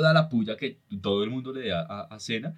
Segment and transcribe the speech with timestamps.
[0.00, 2.54] toda la puya que todo el mundo le da a, a Cena.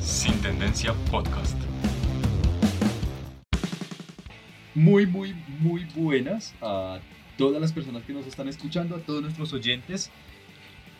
[0.00, 1.58] Sin Tendencia Podcast.
[4.74, 7.00] Muy, muy, muy buenas a
[7.36, 10.10] todas las personas que nos están escuchando, a todos nuestros oyentes.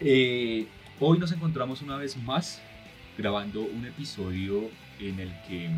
[0.00, 0.66] Eh,
[1.00, 2.62] hoy nos encontramos una vez más
[3.16, 5.70] grabando un episodio en el que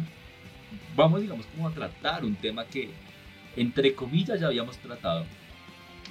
[0.95, 2.90] vamos, digamos, como a tratar un tema que,
[3.56, 5.24] entre comillas, ya habíamos tratado,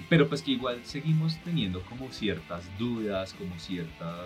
[0.10, 4.26] pero pues que igual seguimos teniendo como ciertas dudas, como cierta,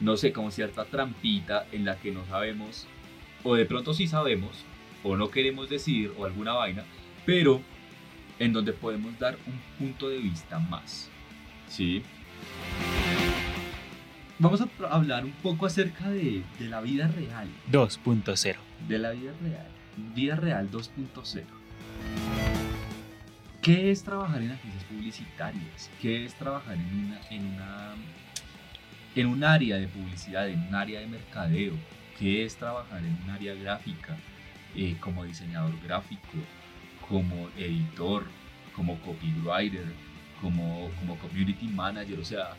[0.00, 2.86] no sé, como cierta trampita en la que no sabemos,
[3.42, 4.66] o de pronto sí sabemos,
[5.02, 6.84] o no queremos decir, o alguna vaina,
[7.24, 7.62] pero
[8.38, 11.08] en donde podemos dar un punto de vista más.
[11.68, 12.02] ¿Sí?
[14.38, 17.48] Vamos a hablar un poco acerca de, de la vida real.
[17.70, 18.56] 2.0.
[18.88, 19.66] De la vida real.
[20.14, 21.44] Vida real 2.0.
[23.60, 25.90] ¿Qué es trabajar en agencias publicitarias?
[26.00, 27.94] ¿Qué es trabajar en una, en una
[29.14, 31.74] en un área de publicidad, en un área de mercadeo?
[32.18, 34.16] ¿Qué es trabajar en un área gráfica?
[34.74, 36.38] eh, como diseñador gráfico,
[37.08, 38.24] como editor,
[38.74, 39.84] como copywriter,
[40.42, 42.50] como, como community manager, o sea,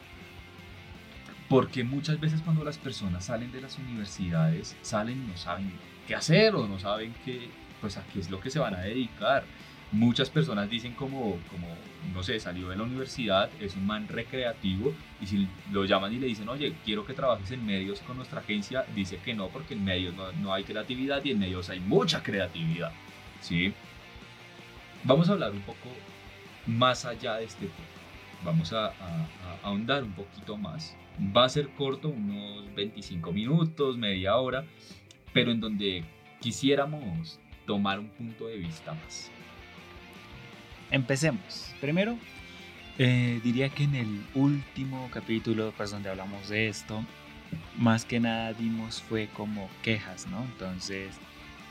[1.49, 5.71] porque muchas veces cuando las personas salen de las universidades, salen no saben
[6.07, 7.49] qué hacer o no saben qué,
[7.81, 9.43] pues a qué es lo que se van a dedicar.
[9.91, 11.67] Muchas personas dicen como, como,
[12.15, 16.17] no sé, salió de la universidad, es un man recreativo y si lo llaman y
[16.17, 19.75] le dicen, oye, quiero que trabajes en medios con nuestra agencia, dice que no, porque
[19.75, 22.91] en medios no, no hay creatividad y en medios hay mucha creatividad.
[23.41, 23.71] ¿sí?
[25.03, 25.89] Vamos a hablar un poco
[26.65, 27.87] más allá de este tema.
[28.43, 30.95] Vamos a, a- a ahondar un poquito más.
[31.35, 34.65] Va a ser corto, unos 25 minutos, media hora,
[35.33, 36.03] pero en donde
[36.41, 39.31] quisiéramos tomar un punto de vista más.
[40.91, 41.73] Empecemos.
[41.81, 42.17] Primero,
[42.97, 47.03] eh, diría que en el último capítulo, pues donde hablamos de esto,
[47.77, 50.43] más que nada dimos fue como quejas, ¿no?
[50.43, 51.15] Entonces,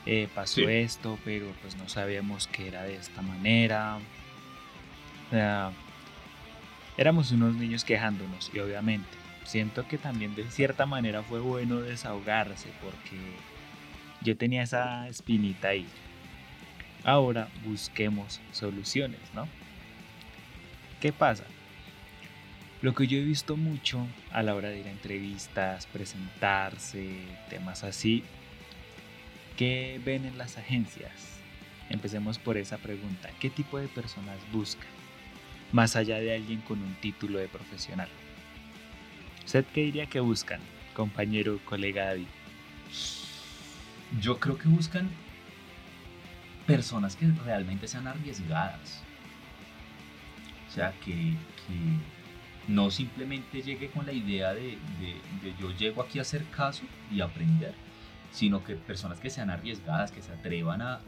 [0.06, 0.64] eh, pasó Sí.
[0.66, 3.98] esto, pero pues no sabíamos que era de esta manera.
[5.32, 5.72] Sea,
[6.98, 9.08] éramos unos niños quejándonos y obviamente
[9.44, 13.16] siento que también de cierta manera fue bueno desahogarse porque
[14.20, 15.86] yo tenía esa espinita ahí.
[17.02, 19.48] Ahora busquemos soluciones, ¿no?
[21.00, 21.44] ¿Qué pasa?
[22.82, 27.08] Lo que yo he visto mucho a la hora de ir a entrevistas, presentarse,
[27.48, 28.22] temas así,
[29.56, 31.38] ¿qué ven en las agencias?
[31.88, 33.30] Empecemos por esa pregunta.
[33.40, 35.01] ¿Qué tipo de personas buscan?
[35.72, 38.08] Más allá de alguien con un título de profesional.
[39.44, 40.60] ¿Usted qué diría que buscan,
[40.94, 42.26] compañero, colega David?
[44.20, 45.10] Yo creo que buscan
[46.66, 49.02] personas que realmente sean arriesgadas.
[50.68, 51.34] O sea, que,
[52.68, 54.78] no simplemente llegue con la idea de,
[55.60, 57.74] yo llego aquí a hacer caso y aprender,
[58.30, 61.00] sino que personas que sean arriesgadas, que se atrevan a-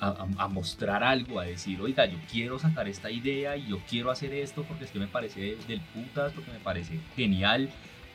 [0.00, 4.10] a- a mostrar algo, a decir, oiga, yo quiero sacar esta idea y yo quiero
[4.10, 7.68] hacer esto porque es que me parece del putas, porque me parece genial,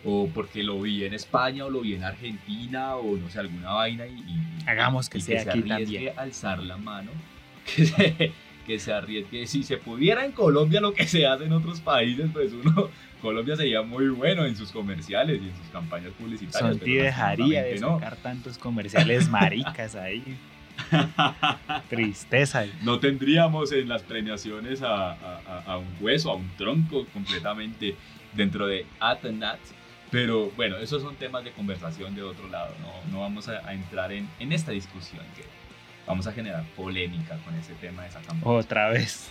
[0.03, 3.71] o porque lo vi en España o lo vi en Argentina o no sé, alguna
[3.73, 6.19] vaina y, y- Hagamos que y sea se aquí arriesgue también.
[6.19, 7.11] alzar la mano,
[7.75, 8.31] que se,
[8.65, 9.45] que se arriesgue.
[9.47, 12.89] Si se pudiera en Colombia lo que se hace en otros países, pues uno,
[13.21, 16.77] Colombia sería muy bueno en sus comerciales y en sus campañas publicitarias.
[16.79, 20.23] Pero dejaría de sacar tantos comerciales maricas ahí.
[21.89, 22.65] Tristeza.
[22.83, 27.95] no tendríamos en las premiaciones a, a- a- a un hueso, a un tronco completamente
[28.33, 29.59] dentro de Atenat.
[30.11, 32.73] Pero bueno, esos son temas de conversación de otro lado.
[32.81, 35.43] No, no vamos a, a entrar en, en esta discusión que
[36.07, 38.43] vamos a generar polémica con ese tema de esa campaña.
[38.45, 39.29] Otra vez.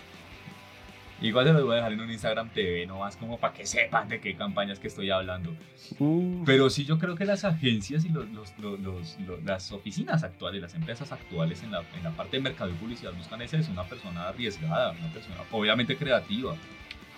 [1.24, 3.64] Igual se los voy a dejar en un Instagram TV, no más como para que
[3.66, 5.54] sepan de qué campañas que estoy hablando.
[5.98, 6.42] Uf.
[6.44, 10.74] Pero sí, yo creo que las agencias y los- los- los- las oficinas actuales, las
[10.74, 13.84] empresas actuales en la, en la parte de mercado y publicidad buscan ese es una
[13.84, 16.54] persona arriesgada, una persona obviamente creativa,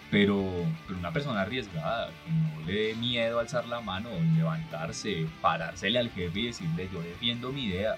[0.09, 0.45] pero,
[0.87, 6.11] pero una persona arriesgada, que no le dé miedo alzar la mano, levantarse, parársele al
[6.11, 7.97] jefe y decirle yo defiendo mi idea.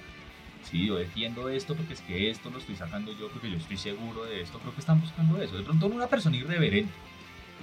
[0.70, 3.76] Sí, yo defiendo esto porque es que esto lo estoy sacando yo porque yo estoy
[3.76, 4.58] seguro de esto.
[4.58, 5.56] Creo que están buscando eso.
[5.56, 6.92] De pronto una persona irreverente.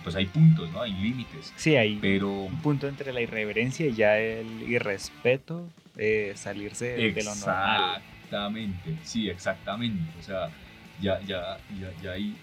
[0.04, 0.82] Pues hay puntos, ¿no?
[0.82, 1.54] Hay límites.
[1.56, 7.12] Sí, hay Pero un punto entre la irreverencia y ya el irrespeto de salirse de,
[7.12, 8.02] de lo normal.
[8.24, 10.12] Exactamente, sí, exactamente.
[10.20, 10.50] O sea,
[11.00, 12.36] ya, ya, ya, ya hay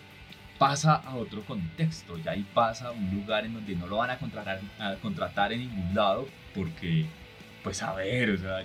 [0.58, 4.10] pasa a otro contexto, ya ahí pasa a un lugar en donde no lo van
[4.10, 7.04] a contratar, a contratar en ningún lado porque,
[7.64, 8.64] pues a ver, o sea,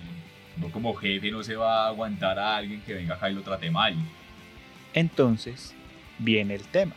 [0.60, 3.42] no como jefe no se va a aguantar a alguien que venga acá y lo
[3.42, 3.96] trate mal.
[4.94, 5.74] Entonces
[6.20, 6.96] viene el tema.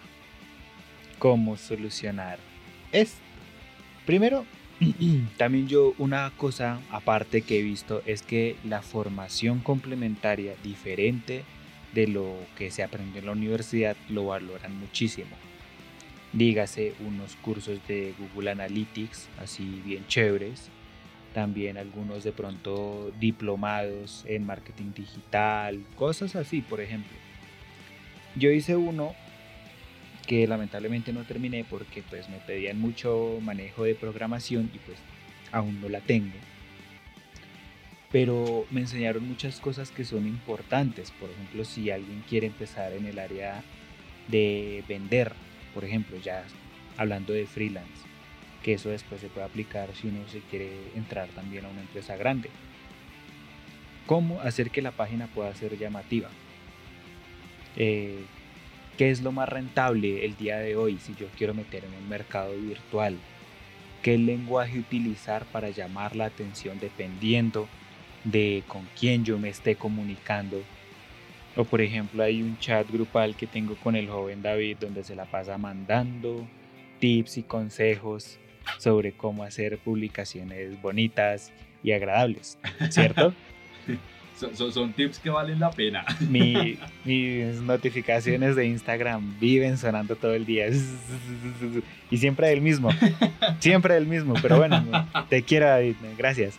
[1.18, 2.38] ¿Cómo solucionar
[2.92, 3.20] esto?
[4.06, 4.46] Primero,
[5.36, 11.44] también yo una cosa aparte que he visto es que la formación complementaria diferente
[11.92, 15.36] de lo que se aprende en la universidad lo valoran muchísimo.
[16.32, 20.70] Dígase unos cursos de Google Analytics, así bien chéveres.
[21.34, 27.16] También algunos de pronto diplomados en marketing digital, cosas así, por ejemplo.
[28.36, 29.14] Yo hice uno
[30.26, 34.98] que lamentablemente no terminé porque pues me pedían mucho manejo de programación y pues
[35.52, 36.34] aún no la tengo
[38.12, 41.10] pero me enseñaron muchas cosas que son importantes.
[41.12, 43.62] Por ejemplo, si alguien quiere empezar en el área
[44.28, 45.32] de vender,
[45.74, 46.44] por ejemplo, ya
[46.96, 48.02] hablando de freelance,
[48.62, 52.16] que eso después se puede aplicar si uno se quiere entrar también a una empresa
[52.16, 52.50] grande.
[54.06, 56.28] ¿Cómo hacer que la página pueda ser llamativa?
[57.76, 58.20] Eh,
[58.98, 62.08] ¿Qué es lo más rentable el día de hoy si yo quiero meter en un
[62.08, 63.16] mercado virtual?
[64.02, 67.68] ¿Qué lenguaje utilizar para llamar la atención dependiendo
[68.24, 70.62] de con quién yo me esté comunicando.
[71.56, 75.16] O por ejemplo hay un chat grupal que tengo con el joven David donde se
[75.16, 76.46] la pasa mandando
[77.00, 78.38] tips y consejos
[78.78, 81.52] sobre cómo hacer publicaciones bonitas
[81.82, 82.58] y agradables,
[82.90, 83.34] ¿cierto?
[84.54, 86.04] Son, tips que valen la pena.
[86.30, 90.66] mis notificaciones de Instagram viven sonando todo el día.
[92.10, 92.88] Y siempre el mismo.
[93.58, 94.34] Siempre el mismo.
[94.40, 94.82] Pero bueno,
[95.28, 95.96] te quiero, David.
[96.16, 96.58] Gracias.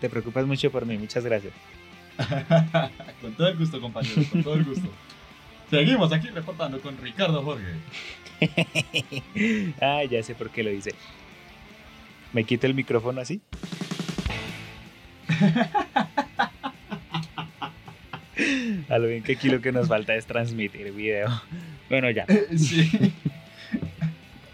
[0.00, 0.96] Te preocupas mucho por mí.
[0.96, 1.52] Muchas gracias.
[3.20, 4.22] con todo el gusto, compañero.
[4.30, 4.88] Con todo el gusto.
[5.70, 7.74] Seguimos aquí reportando con Ricardo Jorge.
[9.82, 10.94] ah, ya sé por qué lo dice.
[12.32, 13.40] ¿Me quito el micrófono así?
[18.88, 21.28] A lo bien que aquí lo que nos falta es transmitir video.
[21.88, 22.26] Bueno, ya.
[22.56, 23.12] Sí.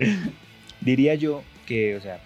[0.80, 2.20] Diría yo que, o sea,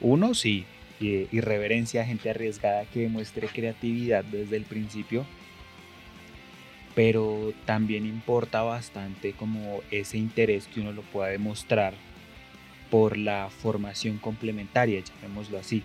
[0.00, 0.64] uno sí,
[1.00, 5.26] irreverencia, gente arriesgada que demuestre creatividad desde el principio,
[6.94, 11.94] pero también importa bastante como ese interés que uno lo pueda demostrar
[12.90, 15.82] por la formación complementaria, llamémoslo así.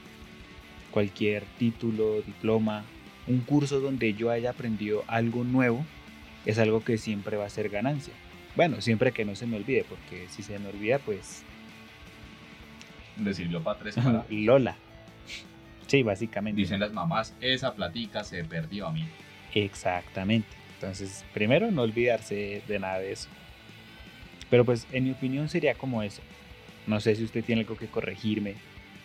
[0.92, 2.84] Cualquier título, diploma,
[3.28, 5.86] un curso donde yo haya aprendido algo nuevo
[6.46, 8.14] es algo que siempre va a ser ganancia.
[8.56, 11.44] Bueno, siempre que no se me olvide, porque si se me olvida, pues...
[13.24, 13.96] Le sirvió para tres
[14.30, 14.76] Lola.
[15.88, 16.60] Sí, básicamente.
[16.60, 19.06] Dicen las mamás, esa platica se perdió a mí.
[19.54, 20.48] Exactamente.
[20.76, 23.28] Entonces, primero no olvidarse de nada de eso.
[24.50, 26.22] Pero pues en mi opinión sería como eso.
[26.90, 28.56] No sé si usted tiene algo que corregirme,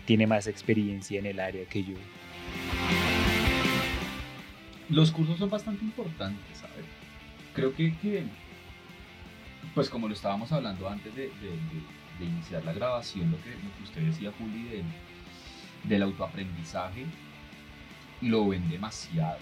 [0.07, 1.97] tiene más experiencia en el área que yo.
[4.89, 6.87] Los cursos son bastante importantes, ¿sabes?
[7.53, 7.93] Creo que,
[9.75, 11.31] pues como lo estábamos hablando antes de,
[12.19, 13.51] iniciar la grabación, lo que,
[13.83, 14.83] usted decía, Juli,
[15.83, 17.05] del autoaprendizaje,
[18.23, 19.37] lo ven demasiado,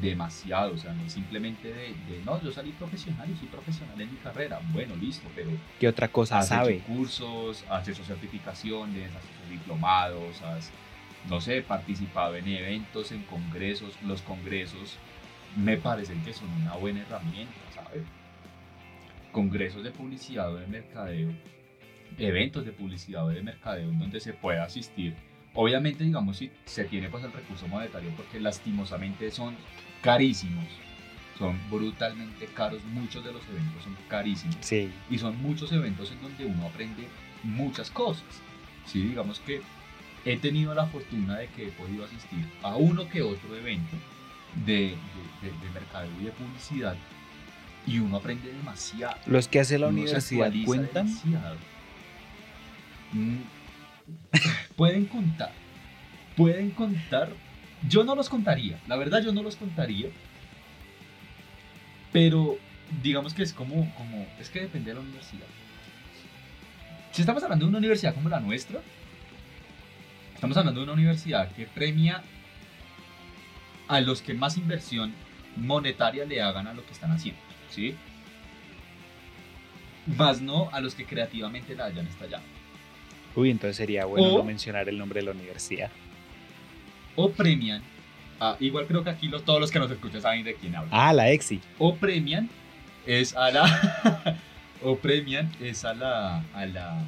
[0.00, 1.94] demasiado, o sea, no simplemente de,
[2.24, 5.50] no, yo salí profesional y soy profesional en mi carrera, bueno, listo, pero...
[5.78, 6.76] ¿Qué otra cosa has sabe?
[6.76, 10.70] Hecho cursos, has hecho certificaciones, has hecho diplomados, has
[11.28, 14.98] no sé, participado en eventos, en congresos, los congresos
[15.56, 18.02] me parecen que son una buena herramienta, ¿sabes?
[19.32, 21.30] Congresos de publicidad o de mercadeo,
[22.18, 25.14] eventos de publicidad o de mercadeo en donde se pueda asistir.
[25.56, 29.56] Obviamente, digamos, si se tiene pues el recurso monetario, porque lastimosamente son
[30.02, 30.66] carísimos,
[31.38, 34.56] son brutalmente caros, muchos de los eventos son carísimos.
[34.60, 34.90] Sí.
[35.10, 37.08] Y son muchos eventos en donde uno aprende
[37.42, 38.24] muchas cosas.
[38.84, 39.62] Sí, digamos que
[40.26, 43.96] he tenido la fortuna de que he podido asistir a uno que otro evento
[44.66, 44.94] de,
[45.40, 46.96] de, mercadeo y de publicidad
[47.86, 49.16] y uno aprende demasiado.
[49.26, 51.06] Los que hace la universidad cuentan.
[53.12, 53.36] Mm,
[54.76, 55.52] pueden contar,
[56.36, 57.30] pueden contar.
[57.88, 60.08] Yo no los contaría, la verdad yo no los contaría,
[62.12, 62.58] pero
[63.02, 65.46] digamos que es como, como, es que depende de la universidad.
[67.12, 68.80] Si estamos hablando de una universidad como la nuestra,
[70.36, 72.22] Estamos hablando de una universidad que premia
[73.88, 75.14] a los que más inversión
[75.56, 77.96] monetaria le hagan a lo que están haciendo, ¿sí?
[80.06, 82.42] Más no a los que creativamente la hayan estallado.
[83.36, 85.90] Uy, entonces sería bueno no mencionar el nombre de la universidad.
[87.14, 87.82] O premian,
[88.60, 90.90] igual creo que aquí todos los que nos escuchan saben de quién hablo.
[90.92, 91.60] Ah, la EXI.
[91.78, 92.48] O premian
[93.06, 94.36] es a la,
[94.82, 97.02] o premian es a la, a la,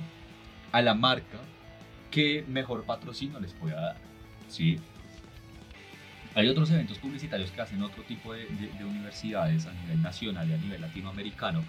[0.73, 1.39] a la marca
[2.11, 3.97] que mejor patrocinio les pueda dar.
[4.49, 4.79] ¿sí?
[6.35, 10.49] Hay otros eventos publicitarios que hacen otro tipo de, de- de universidades a nivel nacional
[10.49, 11.65] y a nivel latinoamericano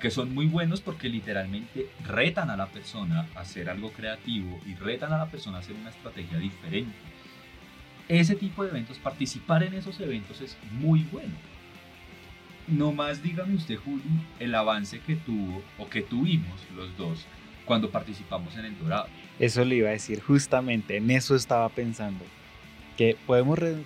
[0.00, 4.74] que son muy buenos porque literalmente retan a la persona a hacer algo creativo y
[4.74, 6.92] retan a la persona a hacer una estrategia diferente.
[8.08, 11.34] Ese tipo de eventos, participar en esos eventos es muy bueno.
[12.66, 14.02] No más dígame usted, Juli,
[14.38, 17.26] el avance que tuvo o que tuvimos los dos
[17.64, 19.06] cuando participamos en el Dorado.
[19.38, 22.24] Eso le iba a decir, justamente en eso estaba pensando.
[22.96, 23.76] Que podemos, re-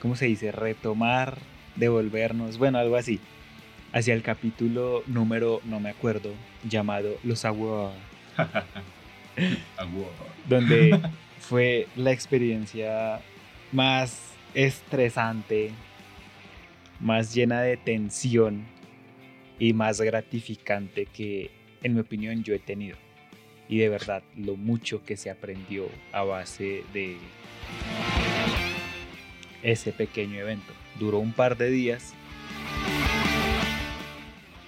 [0.00, 0.52] ¿cómo se dice?
[0.52, 1.38] Retomar,
[1.76, 3.20] devolvernos, bueno, algo así.
[3.92, 6.32] Hacia el capítulo número, no me acuerdo,
[6.68, 7.44] llamado Los.
[7.44, 7.92] Award.
[10.48, 11.00] donde
[11.40, 13.20] fue la experiencia
[13.72, 15.72] más estresante,
[17.00, 18.64] más llena de tensión
[19.58, 21.50] y más gratificante que,
[21.82, 22.96] en mi opinión, yo he tenido.
[23.68, 27.16] Y de verdad, lo mucho que se aprendió a base de
[29.62, 30.72] ese pequeño evento.
[30.98, 32.14] Duró un par de días,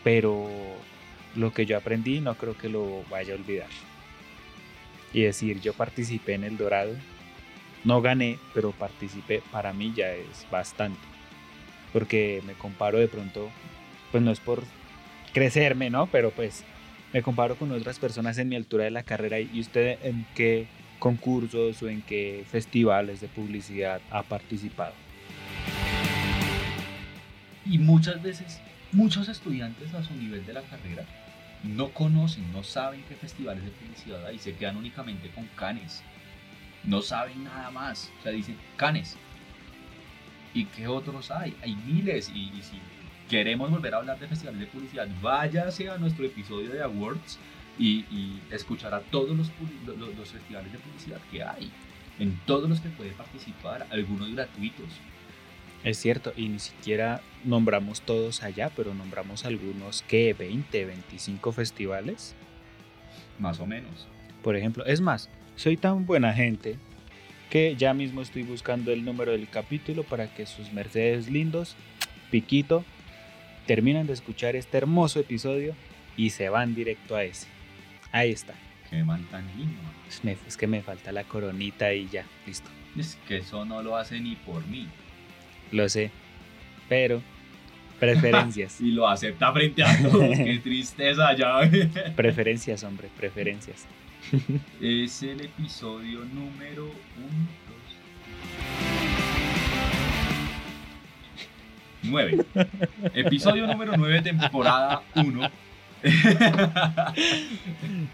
[0.04, 0.49] pero
[1.35, 3.68] lo que yo aprendí no creo que lo vaya a olvidar
[5.12, 6.94] y decir yo participé en el Dorado.
[7.85, 9.42] No gané, pero participé.
[9.50, 11.00] Para mí ya es bastante.
[11.92, 13.50] Porque me comparo de pronto,
[14.11, 14.62] pues no es por
[15.32, 16.06] crecerme, ¿no?
[16.06, 16.64] Pero pues
[17.12, 19.40] me comparo con otras personas en mi altura de la carrera.
[19.40, 20.66] ¿Y usted en qué
[20.99, 24.94] concursos o en qué festivales de publicidad ha participado?
[27.66, 28.61] Y muchas veces,
[28.92, 31.04] muchos estudiantes a su nivel de la carrera
[31.62, 36.02] no conocen, no saben qué festivales de publicidad hay, se quedan únicamente con canes.
[36.84, 38.11] No saben nada más.
[38.18, 39.16] O sea, dicen canes.
[40.54, 41.54] ¿Y qué otros hay?
[41.62, 42.28] Hay miles.
[42.34, 42.78] Y, y si
[43.28, 47.38] queremos volver a hablar de festivales de publicidad, váyase a nuestro episodio de Awards
[47.78, 51.70] y, y escuchará todos los, pu- lo- lo- los festivales de publicidad que hay.
[52.18, 54.88] En todos los que puede participar, algunos gratuitos.
[55.84, 62.34] Es cierto, y ni siquiera nombramos todos allá, pero nombramos algunos que 20, 25 festivales.
[63.38, 64.06] Más o menos.
[64.42, 66.76] Por ejemplo, es más, soy tan buena gente
[67.50, 71.74] que ya mismo estoy buscando el número del capítulo para que sus mercedes lindos,
[72.30, 72.84] piquito,
[73.66, 75.74] terminan de escuchar este hermoso episodio
[76.16, 77.48] y se van directo a ese.
[78.12, 78.54] Ahí está.
[78.88, 79.80] Qué man tan lindo.
[80.08, 82.68] Es, me- es que me falta la coronita y ya, listo.
[82.96, 84.86] Es que eso no lo hace ni por mí.
[85.72, 86.10] Lo sé.
[86.88, 87.22] Pero,
[87.98, 88.80] preferencias.
[88.80, 90.36] Y lo acepta frente a todos.
[90.36, 91.60] Qué tristeza ya.
[92.16, 93.86] preferencias, hombre, preferencias.
[94.80, 96.92] es el episodio número 1,
[102.04, 102.44] 9.
[103.14, 105.50] Episodio número 9, temporada 1.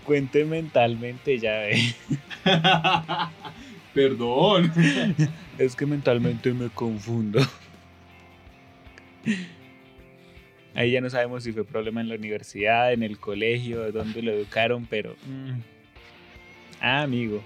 [0.05, 1.95] Cuente mentalmente, ya ve.
[3.99, 4.73] Perdón.
[5.59, 7.41] Es que mentalmente me confundo.
[10.73, 14.31] Ahí ya no sabemos si fue problema en la universidad, en el colegio, dónde lo
[14.31, 15.17] educaron, pero...
[15.27, 15.59] mm.
[16.81, 17.43] Ah, amigo.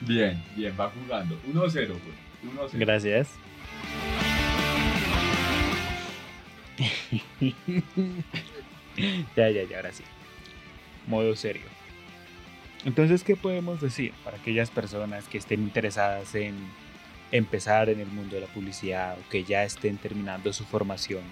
[0.00, 1.38] Bien, bien, va jugando.
[1.52, 2.72] 1-0, pues.
[2.72, 2.78] 1-0.
[2.78, 3.28] Gracias.
[9.36, 10.04] ya, ya, ya, ahora sí.
[11.06, 11.75] Modo serio.
[12.86, 16.54] Entonces, ¿qué podemos decir para aquellas personas que estén interesadas en
[17.32, 21.24] empezar en el mundo de la publicidad o que ya estén terminando su formación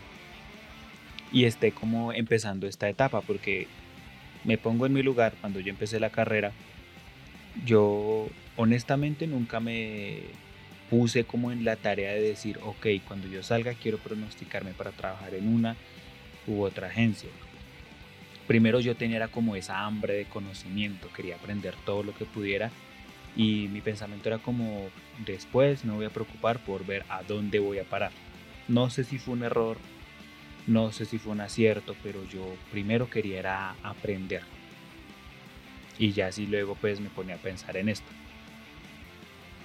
[1.31, 3.21] y esté como empezando esta etapa?
[3.21, 3.69] Porque
[4.43, 6.51] me pongo en mi lugar cuando yo empecé la carrera.
[7.65, 10.23] Yo honestamente nunca me
[10.91, 15.35] puse como en la tarea de decir, ok, cuando yo salga quiero pronosticarme para trabajar
[15.35, 15.77] en una
[16.49, 17.31] u otra agencia.
[18.47, 22.71] Primero yo tenía era como esa hambre de conocimiento, quería aprender todo lo que pudiera
[23.37, 24.89] y mi pensamiento era como,
[25.25, 28.13] después me voy a preocupar por ver a dónde voy a parar.
[28.69, 29.79] No sé si fue un error,
[30.67, 34.43] no sé si fue un acierto, pero yo primero quería era aprender.
[35.99, 38.07] Y ya así luego pues me ponía a pensar en esto.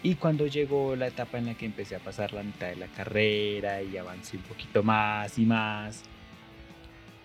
[0.02, 2.88] Y cuando llegó la etapa en la que empecé a pasar la mitad de la
[2.88, 6.04] carrera y avancé un poquito más y más,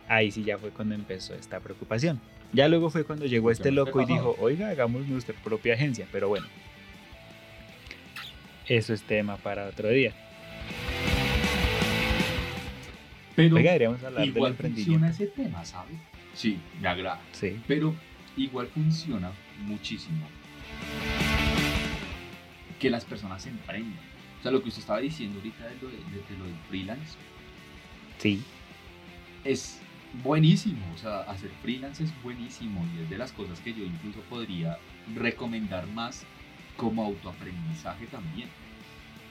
[0.09, 2.21] ahí sí ya fue cuando empezó esta preocupación.
[2.53, 6.29] Ya luego fue cuando llegó este loco y dijo, oiga, hagamos nuestra propia agencia, pero
[6.29, 6.47] bueno,
[8.69, 10.13] eso es tema para otro día.
[13.37, 15.25] Pero Oiga, deberíamos hablar del igual funciona emprendimiento.
[15.25, 15.97] ese tema, ¿sabes?
[16.35, 17.21] Sí, me agrada.
[17.33, 17.95] Sí, Pero
[18.37, 19.33] igual funciona
[19.67, 20.27] muchísimo
[22.79, 23.99] que las personas se emprendan.
[24.39, 27.17] O sea, lo que usted estaba diciendo ahorita de lo, de- de lo del freelance,
[28.19, 28.43] sí,
[29.45, 29.81] es
[30.23, 34.21] buenísimo, o sea, hacer freelance es buenísimo y es de las cosas que yo incluso
[34.29, 34.79] podría
[35.15, 36.25] recomendar más
[36.77, 38.49] como autoaprendizaje también,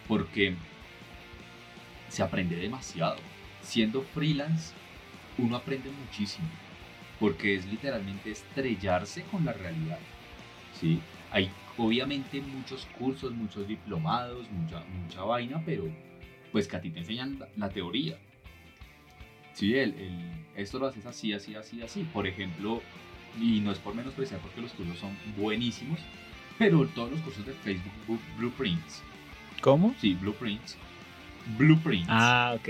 [0.07, 0.55] porque
[2.09, 3.17] se aprende demasiado.
[3.61, 4.73] Siendo freelance,
[5.37, 6.47] uno aprende muchísimo,
[7.19, 9.99] porque es literalmente estrellarse con la realidad.
[10.79, 10.99] ¿sí?
[11.31, 15.85] Hay obviamente muchos cursos, muchos diplomados, mucha, mucha vaina, pero
[16.51, 18.17] pues que a ti te enseñan la, teoría.
[19.53, 19.95] Sí, el,
[20.55, 22.03] esto lo haces así, así, así, así.
[22.11, 22.81] Por ejemplo,
[23.39, 25.99] y no es por menospreciar porque los cursos son buenísimos,
[26.57, 29.01] pero todos los cursos de Facebook Blueprints.
[29.61, 29.95] ¿Cómo?
[29.99, 30.77] Sí, Blueprints.
[31.57, 32.07] Blueprints.
[32.09, 32.67] Ah, ok,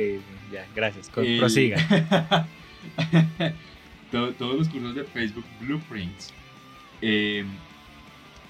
[0.51, 1.09] ya, gracias.
[1.09, 1.77] Prosiga.
[4.11, 6.33] todos los cursos de Facebook Blueprints.
[7.01, 7.43] Eh,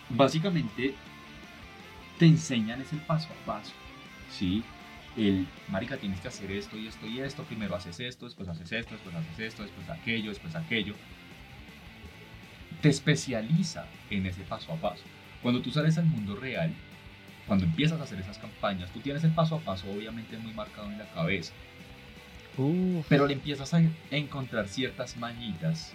[0.09, 0.93] básicamente
[2.19, 3.73] te enseñan es el paso a paso,
[4.31, 4.63] ¿sí?
[5.15, 8.71] El, marica, tienes que hacer esto y esto y esto, primero haces esto, después haces
[8.71, 10.95] esto, después haces esto, después aquello, después aquello.
[12.81, 15.03] Te especializa en ese paso a paso.
[15.41, 16.73] Cuando tú sales al mundo real,
[17.47, 20.89] cuando empiezas a hacer esas campañas, tú tienes el paso a paso obviamente muy marcado
[20.89, 21.53] en la cabeza.
[23.09, 25.93] Pero le empiezas a encontrar ciertas mañitas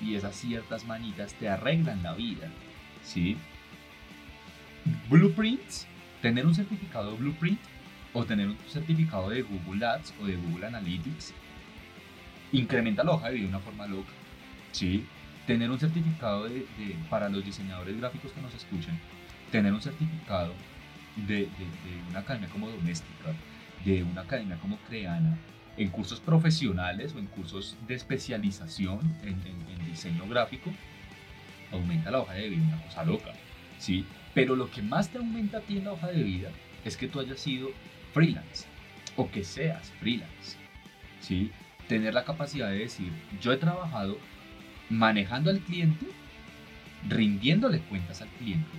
[0.00, 2.48] y esas ciertas manitas te arreglan la vida.
[3.04, 3.36] ¿sí?
[5.08, 5.86] Blueprints,
[6.20, 7.60] tener un certificado de Blueprint
[8.16, 11.34] o tener un certificado de Google Ads o de Google Analytics
[12.52, 14.12] incrementa la hoja de vida de una forma loca,
[14.72, 15.04] ¿sí?
[15.46, 16.66] Tener un certificado de,
[17.10, 18.98] para los diseñadores gráficos que nos escuchen,
[19.52, 20.54] tener un certificado
[21.28, 21.46] de,
[22.08, 23.34] una academia como Doméstica,
[23.84, 25.36] de una academia como Creana,
[25.76, 30.72] en cursos profesionales o en cursos de especialización en diseño gráfico,
[31.70, 33.32] aumenta la hoja de vida, una cosa loca,
[33.78, 34.06] ¿sí?
[34.32, 36.48] Pero lo que más te aumenta a ti en la hoja de vida
[36.86, 37.68] es que tú hayas sido
[38.16, 38.64] freelance
[39.16, 40.56] o que seas freelance,
[41.20, 41.50] ¿sí?
[41.86, 44.16] Tener la capacidad de decir, yo he trabajado
[44.88, 46.06] manejando al cliente,
[47.06, 48.78] rindiéndole cuentas al cliente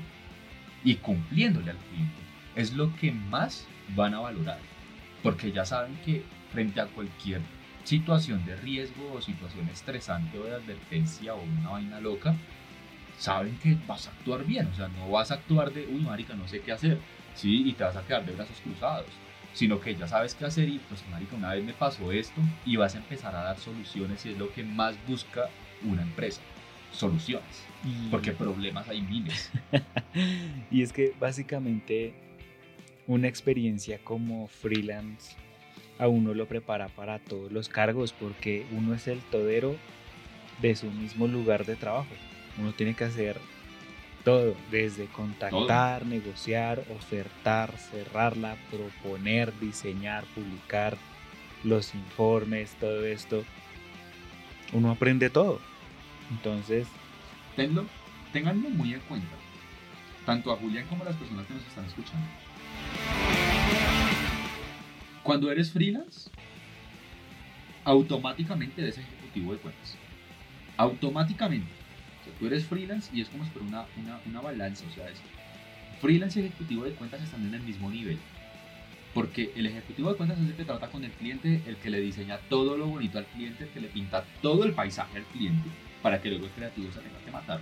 [0.84, 2.16] y cumpliéndole al cliente.
[2.56, 4.58] Es lo que más van a valorar,
[5.22, 7.42] porque ya saben que frente a cualquier
[7.84, 12.36] situación de riesgo o situación estresante o de advertencia o una vaina loca,
[13.20, 16.34] saben que vas a actuar bien, o sea, no vas a actuar de, uy, marica,
[16.34, 16.98] no sé qué hacer,
[17.36, 17.70] ¿sí?
[17.70, 19.06] Y te vas a quedar de brazos cruzados,
[19.58, 22.76] sino que ya sabes qué hacer y, pues, marica, una vez me pasó esto y
[22.76, 25.50] vas a empezar a dar soluciones y es lo que más busca
[25.84, 26.42] una empresa,
[26.92, 27.66] soluciones,
[28.12, 29.52] porque problemas hay miles.
[30.70, 32.14] y es que básicamente
[33.08, 35.36] una experiencia como freelance
[35.98, 39.76] a uno lo prepara para todos los cargos porque uno es el todero
[40.62, 42.14] de su mismo lugar de trabajo.
[42.60, 43.40] Uno tiene que hacer
[44.28, 50.98] todo, desde contactar, negociar, ofertar, cerrarla, proponer, diseñar, publicar
[51.64, 53.46] los informes, todo esto.
[54.74, 55.62] Uno aprende todo.
[56.30, 56.90] Entonces...
[57.56, 57.86] Tenlo,
[58.34, 59.34] tenganlo muy en cuenta.
[60.26, 62.28] Tanto a Julián como a las personas que nos están escuchando.
[65.24, 66.30] Cuando eres freelance,
[67.86, 69.96] automáticamente eres ejecutivo de cuentas.
[70.76, 71.77] Automáticamente
[72.32, 75.20] tú eres freelance y es como si fuera una, una, una balanza, o sea, es
[76.02, 78.18] freelance y ejecutivo de cuentas están en el mismo nivel.
[79.14, 82.00] Porque el ejecutivo de cuentas es el que trata con el cliente, el que le
[82.00, 85.70] diseña todo lo bonito al cliente, el que le pinta todo el paisaje al cliente
[86.02, 87.60] para que luego el creativo se tenga que matar.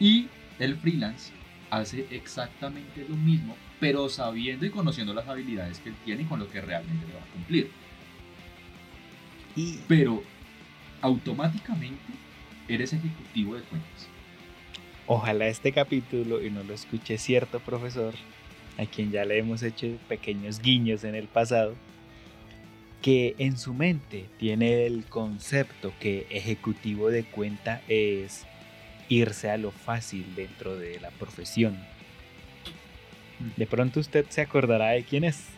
[0.00, 1.32] Y el freelance
[1.70, 6.40] hace exactamente lo mismo, pero sabiendo y conociendo las habilidades que él tiene y con
[6.40, 7.70] lo que realmente le va a cumplir.
[9.56, 9.78] Y...
[9.86, 10.22] Pero
[11.02, 12.00] automáticamente
[12.68, 14.08] eres ejecutivo de cuentas.
[15.06, 18.14] Ojalá este capítulo, y no lo escuche cierto profesor,
[18.78, 21.74] a quien ya le hemos hecho pequeños guiños en el pasado,
[23.02, 28.46] que en su mente tiene el concepto que ejecutivo de cuenta es
[29.10, 31.78] irse a lo fácil dentro de la profesión.
[33.56, 35.48] De pronto usted se acordará de quién es.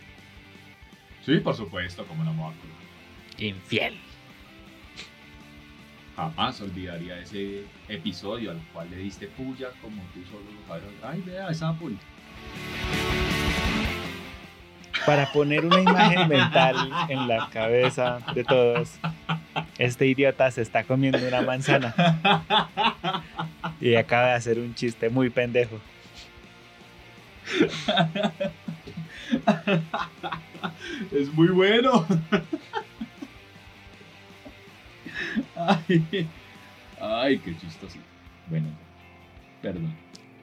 [1.24, 3.96] Sí, por supuesto, como no me Infiel
[6.16, 10.84] jamás olvidaría ese episodio al cual le diste puya como tú solo lo sabes.
[11.02, 11.96] Ay, vea, esa Apple.
[15.04, 18.98] Para poner una imagen mental en la cabeza de todos,
[19.78, 21.94] este idiota se está comiendo una manzana
[23.80, 25.78] y acaba de hacer un chiste muy pendejo.
[31.12, 32.06] Es muy bueno.
[35.56, 36.28] Ay,
[37.00, 37.98] ay, qué chistoso.
[38.48, 38.68] Bueno,
[39.62, 39.94] perdón.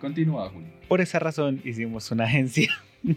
[0.01, 0.67] Continúa, Julio.
[0.87, 2.69] Por esa razón hicimos una agencia.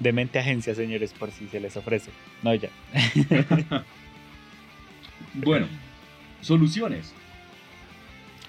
[0.00, 2.10] Demente agencia, señores, por si se les ofrece.
[2.42, 2.68] No, ya.
[5.34, 5.66] Bueno,
[6.40, 7.12] soluciones.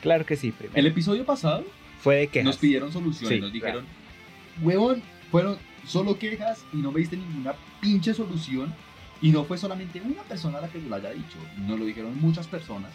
[0.01, 0.79] Claro que sí, primero.
[0.79, 1.65] El episodio pasado
[1.99, 2.45] Fue de quejas.
[2.45, 3.85] nos pidieron soluciones, Sí, nos dijeron,
[4.61, 8.73] huevón, fueron solo quejas y no me diste ninguna pinche solución.
[9.21, 12.47] Y no fue solamente una persona la que lo haya dicho, nos lo dijeron muchas
[12.47, 12.91] personas.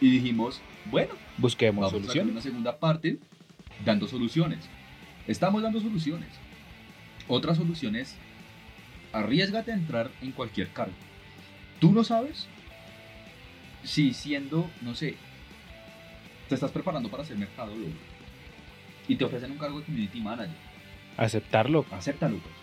[0.00, 3.18] Y dijimos, bueno, Busquemos vamos a una segunda parte
[3.84, 4.60] dando soluciones.
[5.26, 6.28] Estamos dando soluciones.
[7.28, 8.16] Otra solución es,
[9.12, 10.94] arriesgate a entrar en cualquier cargo.
[11.80, 12.46] Tú no sabes
[13.82, 15.16] si siendo, no sé,
[16.48, 17.92] te estás preparando para ser mercadólogo
[19.08, 20.69] y te ofrecen un cargo de community manager.
[21.20, 21.84] Aceptarlo.
[21.90, 22.54] Acéptalo, pues.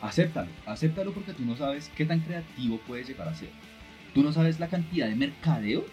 [0.00, 3.50] Acéptalo, acéptalo porque tú no sabes qué tan creativo puedes llegar a ser.
[4.14, 5.84] Tú no sabes la cantidad de mercadeo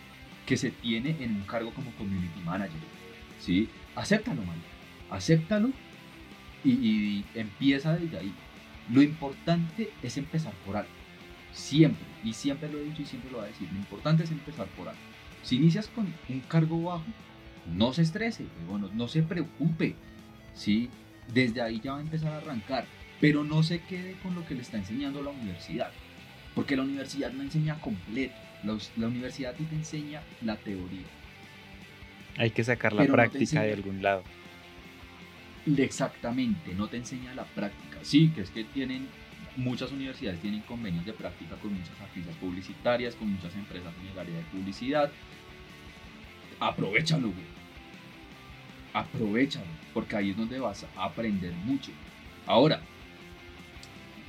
[0.46, 2.80] que se tiene en un cargo como community manager.
[3.42, 3.68] ¿Sí?
[3.94, 4.56] Acéptalo, man.
[5.10, 5.72] Acéptalo
[6.64, 8.34] y, empieza desde ahí.
[8.90, 10.90] Lo importante es empezar por algo.
[11.52, 14.32] Siempre, y siempre lo he dicho y siempre lo voy a decir, lo importante es
[14.32, 15.02] empezar por algo.
[15.44, 17.06] Si inicias con un cargo bajo,
[17.74, 19.96] no se estrese, bueno, no se preocupe,
[20.54, 20.90] ¿sí?
[21.34, 22.86] Desde ahí ya va a empezar a arrancar,
[23.20, 25.92] pero no se quede con lo que le está enseñando la universidad,
[26.54, 31.06] porque la universidad no enseña completo, la, la universidad te enseña la teoría.
[32.38, 34.24] Hay que sacar la Pero no te práctica de algún lado.
[35.78, 37.98] Exactamente, no te enseña la práctica.
[38.04, 39.08] Sí, que es que tienen,
[39.56, 44.20] muchas universidades tienen convenios de práctica con muchas agencias publicitarias, con muchas empresas en el
[44.20, 45.12] área de publicidad.
[46.60, 47.55] Aprovechalo, güey.
[48.96, 51.92] Aprovechalo, porque ahí es donde vas a aprender mucho.
[52.48, 52.82] Ahora,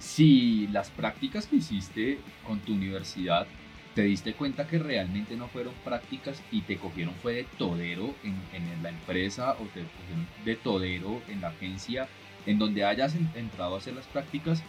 [0.00, 3.46] si las prácticas que hiciste con tu universidad
[3.94, 8.36] te diste cuenta que realmente no fueron prácticas y te cogieron fue de todero en,
[8.52, 12.08] en la empresa o te cogieron de todero en la agencia
[12.44, 14.62] en donde hayas en- entrado a hacer las prácticas,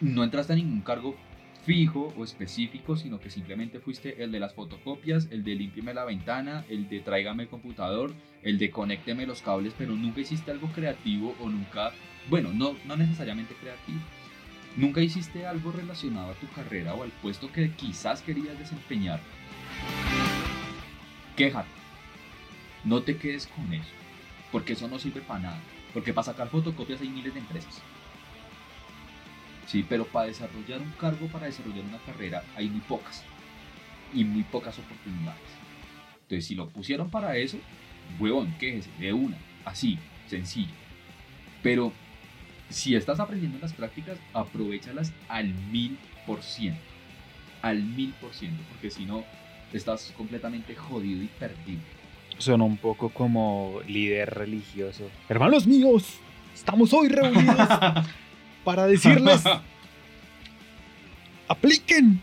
[0.00, 1.16] no entraste a ningún cargo
[1.64, 6.04] fijo o específico, sino que simplemente fuiste el de las fotocopias, el de límpiame la
[6.04, 10.68] ventana, el de tráigame el computador, el de conécteme los cables, pero nunca hiciste algo
[10.68, 11.92] creativo o nunca,
[12.28, 14.00] bueno, no, no necesariamente creativo,
[14.76, 19.20] nunca hiciste algo relacionado a tu carrera o al puesto que quizás querías desempeñar.
[21.36, 21.68] Quéjate,
[22.84, 23.90] no te quedes con eso,
[24.50, 25.60] porque eso no sirve para nada,
[25.94, 27.82] porque para sacar fotocopias hay miles de empresas.
[29.66, 33.24] Sí, pero para desarrollar un cargo, para desarrollar una carrera, hay muy pocas.
[34.12, 35.40] Y muy pocas oportunidades.
[36.22, 37.58] Entonces, si lo pusieron para eso,
[38.18, 40.72] huevón, quéjese de una, así, sencillo.
[41.62, 41.92] Pero
[42.68, 46.80] si estás aprendiendo en las prácticas, aprovechalas al mil por ciento.
[47.62, 49.24] Al mil por ciento, porque si no,
[49.72, 51.80] estás completamente jodido y perdido.
[52.38, 55.08] Sonó un poco como líder religioso.
[55.28, 56.18] Hermanos míos,
[56.54, 57.56] estamos hoy reunidos
[58.64, 59.42] para decirles,
[61.48, 62.20] apliquen.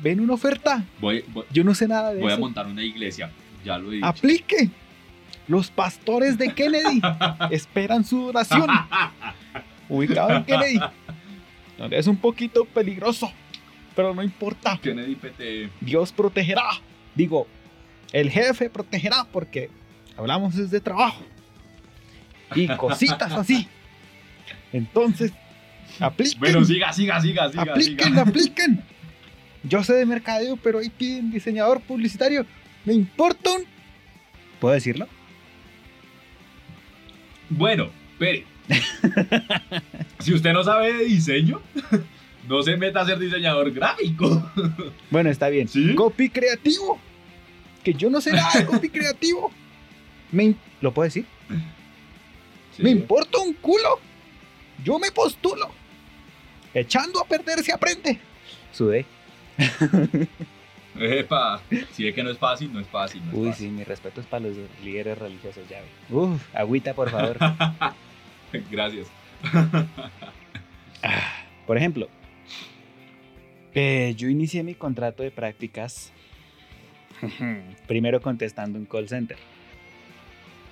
[0.00, 0.84] Ven una oferta.
[0.98, 3.30] Voy, voy, Yo no sé nada de voy a montar una iglesia,
[3.64, 4.06] ya lo he dicho.
[4.06, 4.70] Aplique.
[5.46, 7.00] Los pastores de Kennedy
[7.50, 8.68] esperan su oración.
[9.88, 10.80] Ubicado en Kennedy.
[11.76, 13.30] Donde es un poquito peligroso.
[13.96, 14.78] Pero no importa.
[14.80, 15.70] Kennedy PT.
[15.80, 16.62] Dios protegerá.
[17.14, 17.46] Digo,
[18.12, 19.70] el jefe protegerá porque
[20.16, 21.24] hablamos desde trabajo.
[22.54, 23.68] Y cositas así.
[24.72, 25.32] Entonces,
[25.98, 26.38] apliquen.
[26.38, 27.62] Bueno, siga, siga, siga, siga.
[27.62, 28.22] apliquen, siga.
[28.22, 28.84] apliquen.
[29.62, 32.46] Yo sé de mercadeo, pero ahí piden diseñador publicitario.
[32.84, 33.64] Me importa un...
[34.58, 35.06] ¿Puedo decirlo?
[37.50, 38.46] Bueno, espere.
[40.20, 41.60] si usted no sabe de diseño,
[42.48, 44.50] no se meta a ser diseñador gráfico.
[45.10, 45.68] Bueno, está bien.
[45.68, 45.94] ¿Sí?
[45.94, 46.98] Copy creativo.
[47.82, 49.50] Que yo no sé nada de copy creativo.
[50.30, 51.26] Me ¿Lo puedo decir?
[52.78, 53.98] Me importa un culo.
[54.84, 55.70] Yo me postulo.
[56.74, 58.18] Echando a perder se aprende.
[58.72, 59.04] Sudé.
[60.98, 61.60] Epa,
[61.92, 63.22] si es que no es fácil, no es fácil.
[63.24, 63.66] No es Uy, fácil.
[63.68, 65.86] sí, mi respeto es para los líderes religiosos, ya ve.
[66.14, 67.38] Uf, agüita, por favor.
[68.70, 69.06] Gracias.
[71.66, 72.08] Por ejemplo,
[73.74, 76.12] eh, yo inicié mi contrato de prácticas
[77.86, 79.38] primero contestando un call center.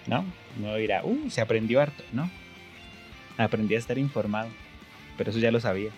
[0.07, 0.25] ¿No?
[0.61, 2.03] No dirá, uh, se aprendió harto.
[2.13, 2.31] No.
[3.37, 4.49] Aprendí a estar informado.
[5.19, 5.91] Pero eso ya lo sabía.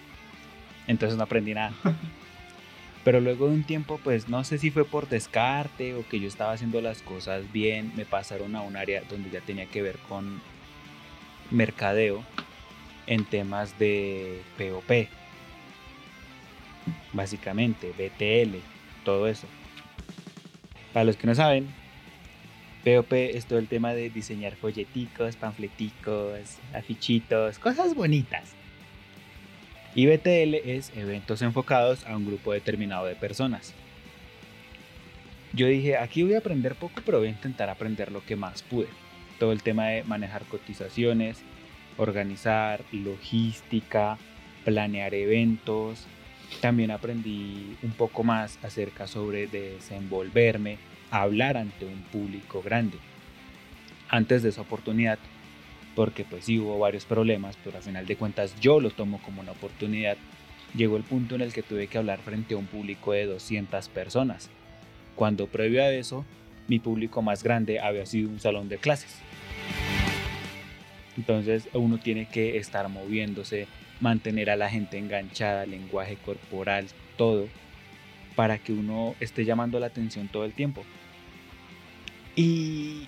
[0.88, 1.72] Entonces no aprendí nada.
[3.04, 6.28] Pero luego de un tiempo, pues no sé si fue por descarte o que yo
[6.28, 9.96] estaba haciendo las cosas bien, me pasaron a un área donde ya tenía que ver
[10.08, 10.42] con
[11.50, 12.22] mercadeo
[13.06, 15.08] en temas de POP.
[17.12, 18.58] Básicamente, BTL,
[19.04, 19.46] todo eso.
[20.92, 21.68] Para los que no saben,
[22.84, 28.59] POP es todo el tema de diseñar folleticos, panfleticos, afichitos, cosas bonitas.
[29.94, 33.74] Y BTL es eventos enfocados a un grupo determinado de personas.
[35.52, 38.62] Yo dije, aquí voy a aprender poco, pero voy a intentar aprender lo que más
[38.62, 38.86] pude.
[39.40, 41.42] Todo el tema de manejar cotizaciones,
[41.96, 44.16] organizar, logística,
[44.64, 46.06] planear eventos.
[46.60, 50.78] También aprendí un poco más acerca sobre desenvolverme,
[51.10, 52.98] hablar ante un público grande.
[54.08, 55.18] Antes de esa oportunidad,
[56.00, 59.42] porque pues sí hubo varios problemas, pero al final de cuentas yo lo tomo como
[59.42, 60.16] una oportunidad,
[60.74, 63.86] llegó el punto en el que tuve que hablar frente a un público de 200
[63.90, 64.48] personas,
[65.14, 66.24] cuando previo a eso
[66.68, 69.14] mi público más grande había sido un salón de clases.
[71.18, 73.66] Entonces uno tiene que estar moviéndose,
[74.00, 76.86] mantener a la gente enganchada, lenguaje corporal,
[77.18, 77.46] todo,
[78.36, 80.82] para que uno esté llamando la atención todo el tiempo.
[82.36, 83.06] Y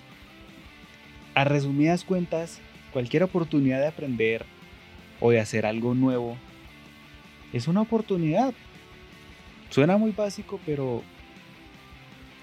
[1.33, 2.61] a resumidas cuentas,
[2.93, 4.45] cualquier oportunidad de aprender
[5.19, 6.37] o de hacer algo nuevo
[7.51, 8.53] es una oportunidad.
[9.69, 11.03] Suena muy básico, pero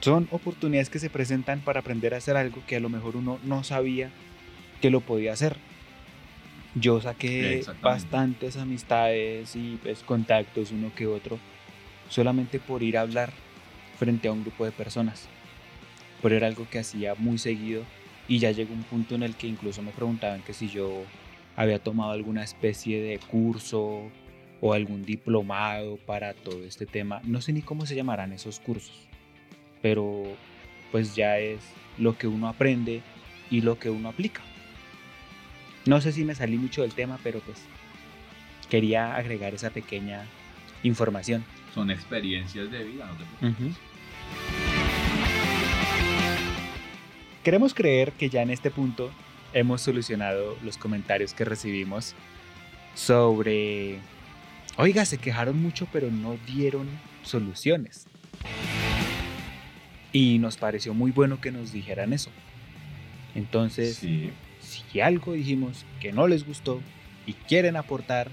[0.00, 3.38] son oportunidades que se presentan para aprender a hacer algo que a lo mejor uno
[3.44, 4.10] no sabía
[4.82, 5.56] que lo podía hacer.
[6.74, 11.38] Yo saqué bastantes amistades y pues, contactos, uno que otro,
[12.08, 13.32] solamente por ir a hablar
[13.98, 15.28] frente a un grupo de personas.
[16.22, 17.82] Pero era algo que hacía muy seguido
[18.30, 21.02] y ya llegó un punto en el que incluso me preguntaban que si yo
[21.56, 24.02] había tomado alguna especie de curso
[24.60, 27.20] o algún diplomado para todo este tema.
[27.24, 29.08] No sé ni cómo se llamarán esos cursos,
[29.82, 30.22] pero
[30.92, 31.58] pues ya es
[31.98, 33.02] lo que uno aprende
[33.50, 34.42] y lo que uno aplica.
[35.84, 37.60] No sé si me salí mucho del tema, pero pues
[38.68, 40.24] quería agregar esa pequeña
[40.84, 41.44] información.
[41.74, 43.89] Son experiencias de vida, no te preocupes.
[47.42, 49.10] Queremos creer que ya en este punto
[49.54, 52.14] hemos solucionado los comentarios que recibimos
[52.94, 53.98] sobre,
[54.76, 56.86] oiga, se quejaron mucho pero no dieron
[57.22, 58.06] soluciones.
[60.12, 62.30] Y nos pareció muy bueno que nos dijeran eso.
[63.34, 64.04] Entonces,
[64.60, 66.82] si algo dijimos que no les gustó
[67.26, 68.30] y quieren aportar,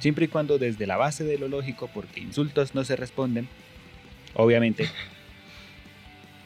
[0.00, 3.48] siempre y cuando desde la base de lo lógico, porque insultos no se responden,
[4.34, 4.88] obviamente.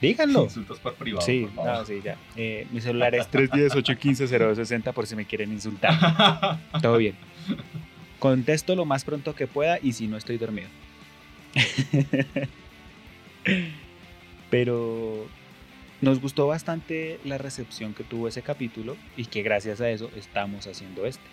[0.04, 0.44] Díganlo.
[0.44, 1.24] Insultos por privado.
[1.24, 2.18] Sí, no, sí, ya.
[2.36, 6.60] Eh, mi celular es 310-815-0260 por si me quieren insultar.
[6.82, 7.14] Todo bien.
[8.18, 10.68] Contesto lo más pronto que pueda y si no estoy dormido.
[14.50, 15.26] Pero
[16.02, 20.66] nos gustó bastante la recepción que tuvo ese capítulo y que gracias a eso estamos
[20.66, 21.24] haciendo este.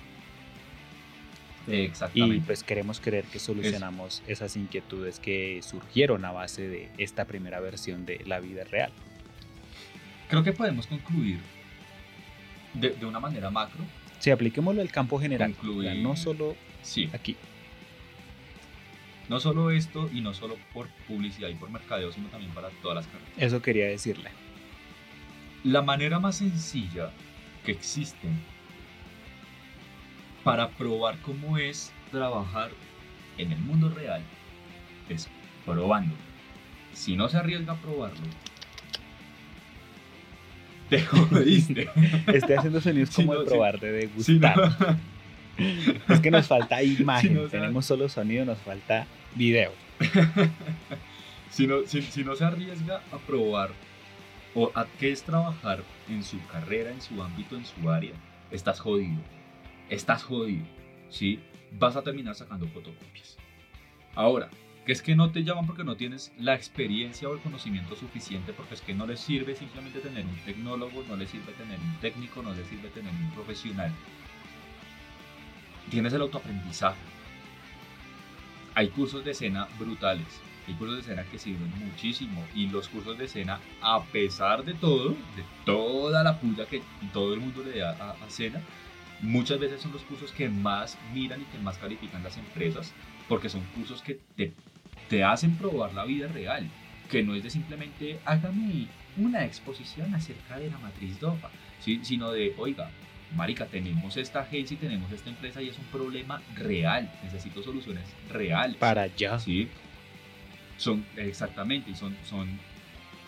[1.68, 2.38] Exactamente.
[2.38, 7.60] Y pues queremos creer que solucionamos esas inquietudes que surgieron a base de esta primera
[7.60, 8.92] versión de la vida real.
[10.30, 11.40] Creo que podemos concluir
[12.74, 13.84] de, una manera macro.
[14.20, 15.56] Sí, apliquémoslo al campo general.
[16.02, 17.10] no solo sí.
[17.14, 17.36] aquí.
[19.30, 22.96] No solo esto y no solo por publicidad y por mercadeo, sino también para todas
[22.96, 23.34] las carreras.
[23.38, 24.30] Eso quería decirle.
[25.64, 27.12] La manera más sencilla
[27.66, 28.28] que existe
[30.44, 32.72] para probar cómo es trabajar
[33.38, 34.22] en el mundo real
[35.10, 35.30] es
[35.66, 36.16] probando.
[36.94, 38.26] Si no se arriesga a probarlo,
[40.90, 41.90] te jodiste.
[42.28, 44.98] Estoy haciendo sonidos como de probar, de degustar.
[46.08, 49.72] Es que nos falta imagen, tenemos solo sonido, nos falta video.
[51.52, 53.70] si, no, si no se arriesga a probar
[54.56, 58.14] o a qué es trabajar en su carrera, en su ámbito, en su área,
[58.50, 59.20] estás jodido
[59.92, 60.66] estás jodido,
[61.10, 61.40] ¿sí?
[61.74, 63.38] Vas a terminar sacando fotocopias.
[64.16, 64.50] Ahora,
[64.86, 68.54] que es que no te llaman porque no tienes la experiencia o el conocimiento suficiente,
[68.54, 71.96] porque es que no les sirve simplemente tener un tecnólogo, no les sirve tener un
[72.00, 73.92] técnico, no les sirve tener un profesional.
[75.90, 77.00] Tienes el autoaprendizaje.
[78.74, 83.18] Hay cursos de escena brutales, hay cursos de escena que sirven muchísimo y los cursos
[83.18, 87.80] de escena, a pesar de todo, de toda la puya que todo el mundo le
[87.80, 88.62] da a, a escena,
[89.22, 92.94] muchas veces son los cursos que más miran y que más califican las empresas,
[93.28, 94.54] porque son cursos que te,
[95.10, 96.70] te hacen probar la vida real,
[97.10, 102.54] que no es de simplemente hágame una exposición acerca de la matriz DOFA, sino de,
[102.58, 102.90] oiga,
[103.36, 108.06] marica, tenemos esta agencia y tenemos esta empresa y es un problema real, necesito soluciones
[108.30, 108.78] reales.
[108.78, 109.40] Para allá.
[109.40, 109.68] Sí,
[110.78, 112.48] son, exactamente, y son, son,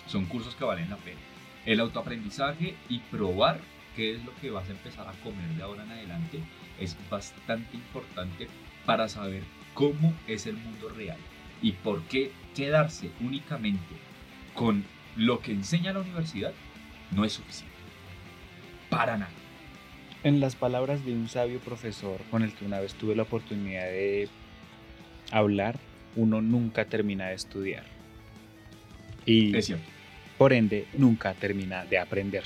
[0.08, 1.20] son cursos que valen la pena.
[1.66, 3.60] El autoaprendizaje y probar
[3.96, 6.40] qué es lo que vas a empezar a comer de ahora en adelante
[6.80, 8.48] es bastante importante
[8.86, 11.18] para saber cómo es el mundo real
[11.62, 13.96] y por qué quedarse únicamente
[14.54, 14.84] con
[15.16, 16.54] lo que enseña la universidad
[17.12, 17.74] no es suficiente.
[18.90, 19.32] Para nada.
[20.24, 23.86] En las palabras de un sabio profesor con el que una vez tuve la oportunidad
[23.86, 24.30] de
[25.32, 25.78] hablar,
[26.16, 27.84] uno nunca termina de estudiar.
[29.26, 29.86] Y Es cierto,
[30.38, 32.44] por ende nunca termina de aprender.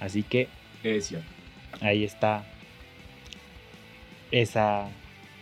[0.00, 0.48] Así que
[0.82, 1.28] es cierto.
[1.80, 2.44] ahí está
[4.30, 4.88] esa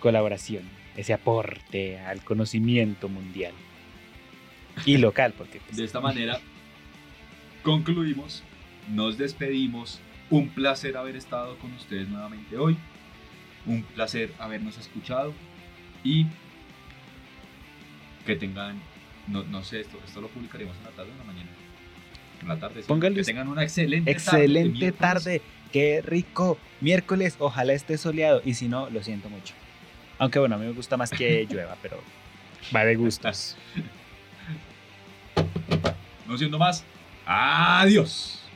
[0.01, 0.65] colaboración,
[0.97, 3.53] ese aporte al conocimiento mundial
[4.85, 6.41] y local, porque pues, De esta manera
[7.63, 8.43] concluimos,
[8.89, 10.01] nos despedimos.
[10.31, 12.77] Un placer haber estado con ustedes nuevamente hoy.
[13.65, 15.33] Un placer habernos escuchado
[16.05, 16.27] y
[18.27, 18.79] que tengan,
[19.27, 21.51] no, no sé, esto, esto lo publicaremos en la tarde o en la mañana.
[22.43, 22.83] En la tarde.
[22.87, 24.45] Póngale Que tengan una excelente tarde.
[24.45, 24.95] excelente miércoles.
[24.99, 29.55] tarde, qué rico, miércoles, ojalá esté soleado y si no, lo siento mucho.
[30.19, 32.01] Aunque bueno, a mí me gusta más que llueva, pero
[32.75, 33.57] va de gustos.
[36.27, 36.85] No siendo más,
[37.25, 38.48] adiós.